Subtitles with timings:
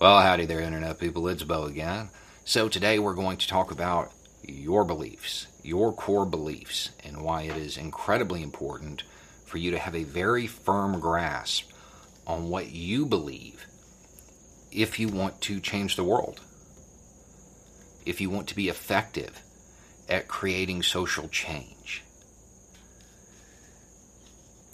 [0.00, 1.28] Well, howdy there, Internet people.
[1.28, 2.10] It's Beau again.
[2.44, 4.10] So, today we're going to talk about
[4.42, 9.04] your beliefs, your core beliefs, and why it is incredibly important
[9.46, 11.70] for you to have a very firm grasp
[12.26, 13.66] on what you believe
[14.72, 16.40] if you want to change the world,
[18.04, 19.42] if you want to be effective
[20.08, 22.02] at creating social change.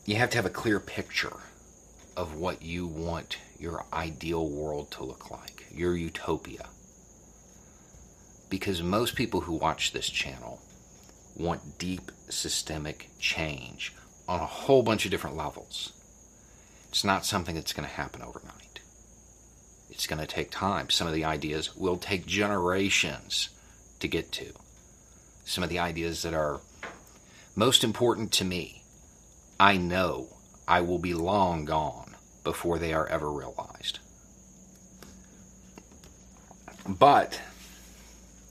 [0.07, 1.37] You have to have a clear picture
[2.16, 6.66] of what you want your ideal world to look like, your utopia.
[8.48, 10.60] Because most people who watch this channel
[11.37, 13.95] want deep systemic change
[14.26, 15.93] on a whole bunch of different levels.
[16.88, 18.80] It's not something that's going to happen overnight.
[19.90, 20.88] It's going to take time.
[20.88, 23.51] Some of the ideas will take generations
[24.01, 24.52] to get to.
[25.45, 26.60] Some of the ideas that are
[27.54, 28.82] most important to me,
[29.59, 30.29] I know
[30.66, 32.10] I will be long gone
[32.45, 33.99] before they are ever realized.
[36.88, 37.41] But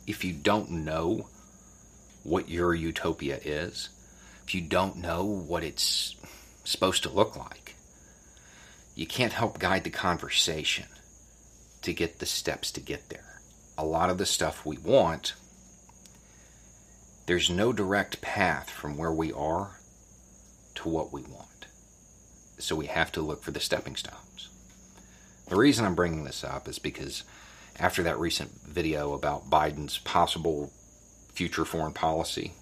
[0.07, 1.27] if you don't know
[2.23, 3.89] what your utopia is,
[4.45, 6.15] if you don't know what it's
[6.63, 7.75] supposed to look like,
[8.95, 10.85] you can't help guide the conversation
[11.81, 13.39] to get the steps to get there.
[13.77, 15.33] A lot of the stuff we want,
[17.25, 19.79] there's no direct path from where we are
[20.75, 21.48] to what we want
[22.59, 24.49] so we have to look for the stepping stones.
[25.47, 27.23] The reason I'm bringing this up is because
[27.79, 30.71] after that recent video about Biden's possible
[31.33, 32.53] future foreign policy,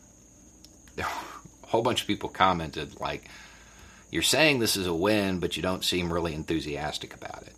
[0.98, 1.04] a
[1.68, 3.30] whole bunch of people commented like,
[4.10, 7.56] "You're saying this is a win, but you don't seem really enthusiastic about it."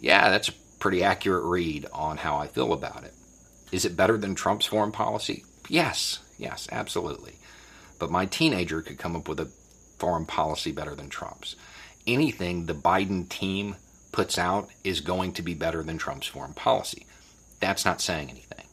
[0.00, 3.14] Yeah, that's a pretty accurate read on how I feel about it.
[3.70, 5.44] Is it better than Trump's foreign policy?
[5.68, 7.36] Yes, yes, absolutely.
[7.98, 9.50] But my teenager could come up with a
[10.02, 11.54] foreign policy better than Trump's
[12.06, 13.76] anything the Biden team
[14.10, 17.06] puts out is going to be better than Trump's foreign policy.
[17.60, 18.66] That's not saying anything.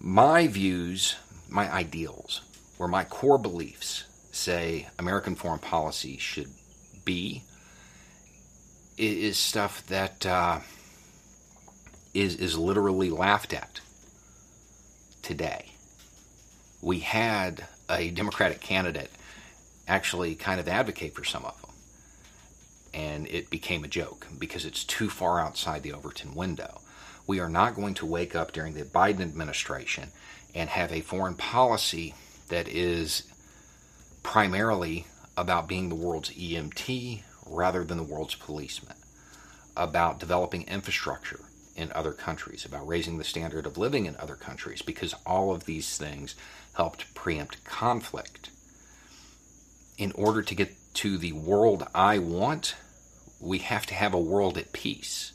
[0.00, 1.16] My views,
[1.48, 2.40] my ideals,
[2.78, 6.50] where my core beliefs say American foreign policy should
[7.04, 7.42] be,
[8.98, 10.60] is stuff that uh,
[12.14, 13.80] is is literally laughed at
[15.22, 15.72] today.
[16.80, 19.10] We had a Democratic candidate
[19.88, 21.66] actually kind of advocate for some of them
[22.96, 26.80] and it became a joke because it's too far outside the Overton window.
[27.26, 30.08] We are not going to wake up during the Biden administration
[30.54, 32.14] and have a foreign policy
[32.48, 33.24] that is
[34.22, 38.96] primarily about being the world's EMT rather than the world's policeman,
[39.76, 41.40] about developing infrastructure
[41.76, 45.66] in other countries, about raising the standard of living in other countries, because all of
[45.66, 46.34] these things
[46.72, 48.48] helped preempt conflict.
[49.98, 52.74] In order to get to the world I want,
[53.40, 55.32] we have to have a world at peace.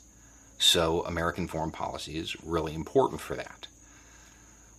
[0.58, 3.66] So, American foreign policy is really important for that.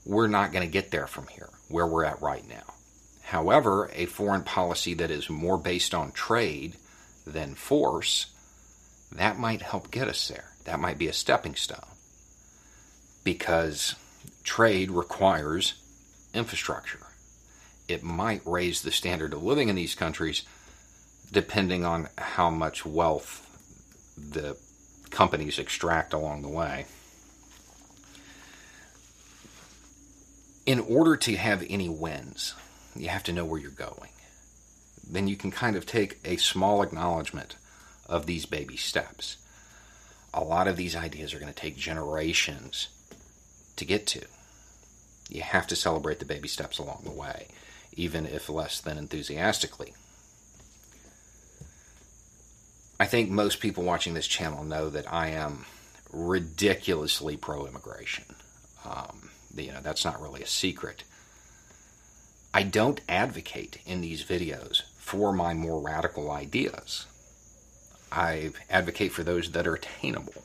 [0.06, 2.74] We're not going to get there from here, where we're at right now.
[3.24, 6.76] However, a foreign policy that is more based on trade
[7.26, 8.28] than force,
[9.12, 10.52] that might help get us there.
[10.66, 11.80] That might be a stepping stone.
[13.24, 13.96] Because
[14.44, 15.76] trade requires
[16.34, 17.03] infrastructure.
[17.88, 20.44] It might raise the standard of living in these countries
[21.32, 23.50] depending on how much wealth
[24.18, 24.58] the
[25.10, 26.86] companies extract along the way.
[30.66, 32.54] In order to have any wins,
[32.96, 34.10] you have to know where you're going.
[35.08, 37.58] Then you can kind of take a small acknowledgement
[38.08, 39.38] of these baby steps.
[40.34, 42.88] A lot of these ideas are going to take generations
[43.76, 44.26] to get to.
[45.30, 47.48] You have to celebrate the baby steps along the way,
[47.96, 49.94] even if less than enthusiastically.
[53.00, 55.66] I think most people watching this channel know that I am
[56.12, 58.24] ridiculously pro immigration.
[58.86, 61.04] Um, you know, that's not really a secret.
[62.54, 67.08] I don't advocate in these videos for my more radical ideas.
[68.12, 70.44] I advocate for those that are attainable.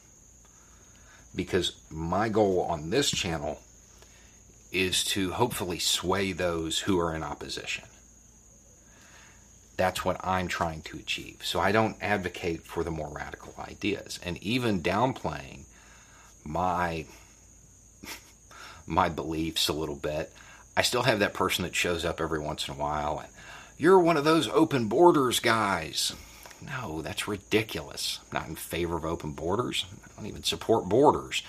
[1.37, 3.61] Because my goal on this channel
[4.73, 7.85] is to hopefully sway those who are in opposition.
[9.77, 11.39] That's what I'm trying to achieve.
[11.43, 14.19] So I don't advocate for the more radical ideas.
[14.23, 15.61] And even downplaying
[16.45, 17.07] my
[18.87, 20.33] my beliefs a little bit,
[20.77, 23.29] I still have that person that shows up every once in a while and
[23.79, 26.13] you're one of those open borders guys.
[26.61, 28.19] No, that's ridiculous.
[28.25, 29.87] I'm not in favor of open borders.
[30.05, 31.45] I don't even support borders.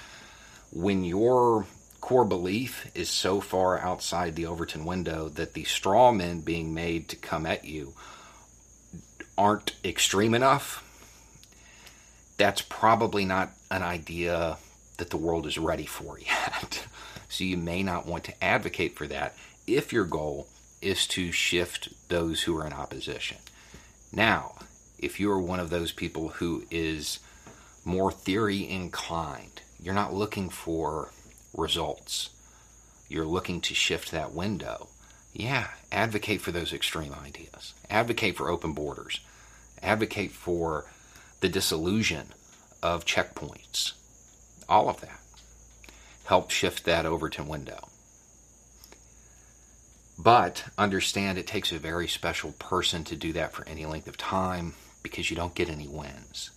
[0.71, 1.65] When your
[2.09, 7.07] core belief is so far outside the Overton window that the straw men being made
[7.07, 7.93] to come at you
[9.37, 10.83] aren't extreme enough,
[12.35, 14.57] that's probably not an idea
[14.97, 16.87] that the world is ready for yet.
[17.29, 19.35] so you may not want to advocate for that
[19.67, 20.47] if your goal
[20.81, 23.37] is to shift those who are in opposition.
[24.11, 24.55] Now,
[24.97, 27.19] if you're one of those people who is
[27.85, 31.11] more theory inclined, you're not looking for
[31.59, 32.29] results,
[33.07, 34.87] you're looking to shift that window.
[35.33, 37.73] Yeah, advocate for those extreme ideas.
[37.89, 39.19] Advocate for open borders.
[39.81, 40.85] Advocate for
[41.41, 42.33] the disillusion
[42.81, 43.93] of checkpoints.
[44.67, 45.19] All of that.
[46.25, 47.89] Help shift that Overton window.
[50.17, 54.17] But understand it takes a very special person to do that for any length of
[54.17, 56.51] time because you don't get any wins.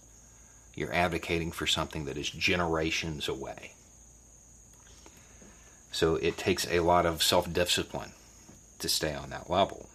[0.74, 3.74] You're advocating for something that is generations away.
[5.92, 8.12] So it takes a lot of self discipline
[8.80, 9.88] to stay on that level.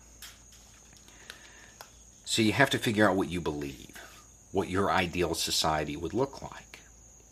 [2.24, 4.00] So you have to figure out what you believe,
[4.52, 6.80] what your ideal society would look like.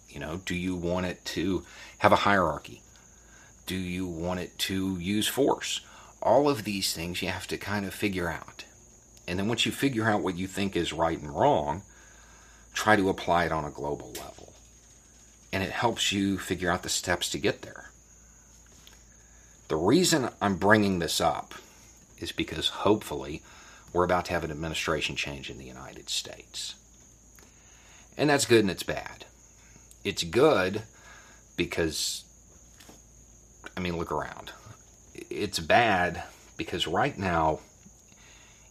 [0.09, 1.63] You know, do you want it to
[1.99, 2.81] have a hierarchy?
[3.65, 5.81] Do you want it to use force?
[6.25, 8.65] all of these things you have to kind of figure out.
[9.27, 11.83] And then once you figure out what you think is right and wrong,
[12.73, 14.53] try to apply it on a global level.
[15.53, 17.91] And it helps you figure out the steps to get there.
[19.67, 21.53] The reason I'm bringing this up
[22.19, 23.41] is because hopefully
[23.93, 26.75] we're about to have an administration change in the United States.
[28.17, 29.25] And that's good and it's bad.
[30.03, 30.83] It's good
[31.57, 32.23] because,
[33.75, 34.51] I mean, look around
[35.29, 36.23] it's bad
[36.57, 37.59] because right now,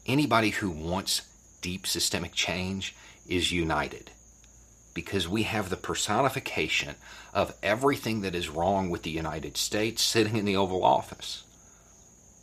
[0.06, 1.22] anybody who wants
[1.60, 2.94] deep systemic change
[3.26, 4.10] is united
[4.94, 6.94] because we have the personification
[7.34, 11.42] of everything that is wrong with the United States sitting in the Oval Office.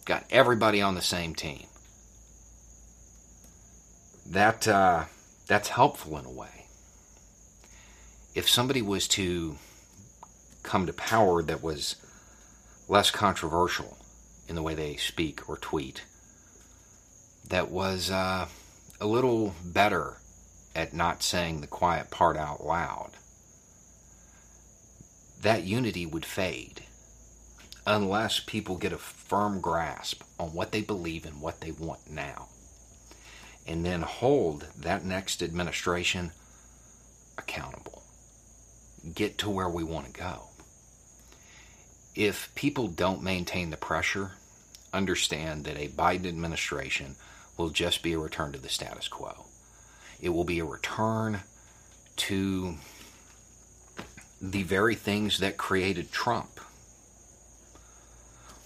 [0.05, 1.65] Got everybody on the same team.
[4.29, 5.05] That uh,
[5.47, 6.65] that's helpful in a way.
[8.35, 9.57] If somebody was to
[10.63, 11.95] come to power that was
[12.87, 13.97] less controversial
[14.47, 16.03] in the way they speak or tweet,
[17.47, 18.47] that was uh,
[18.99, 20.20] a little better
[20.75, 23.11] at not saying the quiet part out loud,
[25.41, 26.83] that unity would fade
[27.85, 32.47] unless people get a firm grasp on what they believe and what they want now.
[33.67, 36.31] And then hold that next administration
[37.37, 38.03] accountable.
[39.15, 40.51] Get to where we want to go
[42.15, 44.31] if people don't maintain the pressure,
[44.93, 47.15] understand that a Biden administration
[47.57, 49.45] will just be a return to the status quo.
[50.21, 51.41] It will be a return
[52.17, 52.75] to
[54.39, 56.59] the very things that created Trump.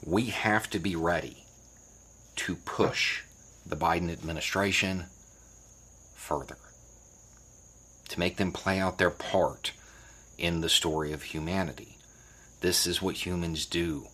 [0.06, 1.46] We have to be ready
[2.36, 3.22] to push
[3.66, 5.06] the Biden administration
[6.16, 6.58] further,
[8.10, 9.72] to make them play out their part
[10.38, 11.98] in the story of humanity.
[12.62, 14.08] This is what humans do.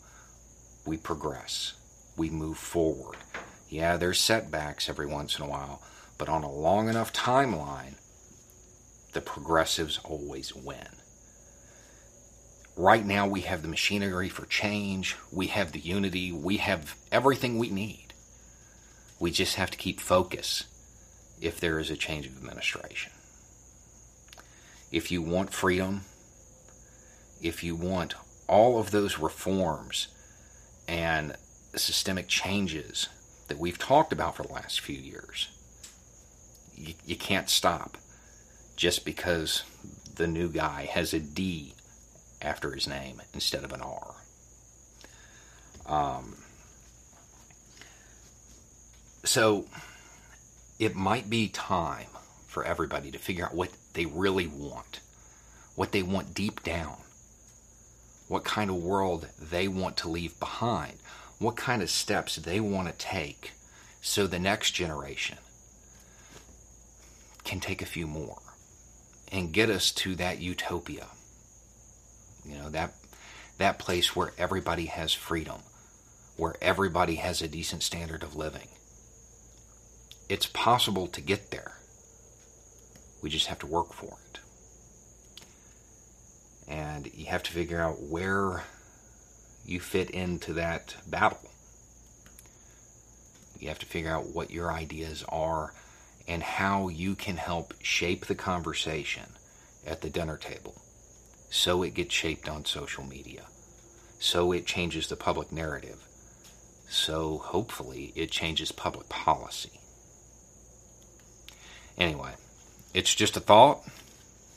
[0.85, 1.73] We progress,
[2.15, 3.17] we move forward.
[3.69, 5.81] Yeah, there's setbacks every once in a while,
[6.21, 7.95] but on a long enough timeline,
[9.13, 10.99] the progressives always win.
[12.77, 17.57] Right now, we have the machinery for change, we have the unity, we have everything
[17.57, 18.13] we need.
[19.19, 20.65] We just have to keep focus
[21.41, 23.13] if there is a change of administration.
[24.91, 26.01] If you want freedom,
[27.41, 28.13] if you want
[28.47, 30.09] all of those reforms
[30.87, 31.35] and
[31.73, 33.09] systemic changes
[33.47, 35.47] that we've talked about for the last few years,
[36.75, 37.97] you, you can't stop
[38.75, 39.63] just because
[40.15, 41.73] the new guy has a D
[42.41, 44.15] after his name instead of an R.
[45.85, 46.35] Um,
[49.23, 49.65] so
[50.79, 52.07] it might be time
[52.47, 54.99] for everybody to figure out what they really want,
[55.75, 56.97] what they want deep down
[58.31, 60.93] what kind of world they want to leave behind,
[61.37, 63.51] what kind of steps they want to take
[64.01, 65.37] so the next generation
[67.43, 68.39] can take a few more
[69.31, 71.07] and get us to that utopia.
[72.45, 72.93] You know, that
[73.57, 75.61] that place where everybody has freedom,
[76.37, 78.67] where everybody has a decent standard of living.
[80.29, 81.73] it's possible to get there.
[83.21, 84.39] We just have to work for it.
[86.67, 88.63] And you have to figure out where
[89.65, 91.41] you fit into that battle.
[93.59, 95.73] You have to figure out what your ideas are
[96.31, 99.25] and how you can help shape the conversation
[99.85, 100.81] at the dinner table
[101.49, 103.43] so it gets shaped on social media,
[104.17, 106.01] so it changes the public narrative,
[106.87, 109.81] so hopefully it changes public policy.
[111.97, 112.31] Anyway,
[112.93, 113.83] it's just a thought.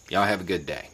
[0.09, 0.91] Y'all have a good day.